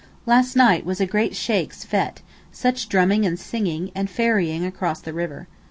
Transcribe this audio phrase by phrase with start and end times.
[0.25, 5.13] Last night was a great Sheykh's fête, such drumming and singing, and ferrying across the
[5.13, 5.47] river.